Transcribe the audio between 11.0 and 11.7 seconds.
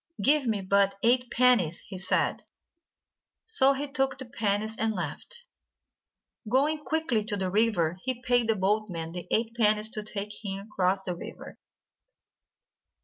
the river.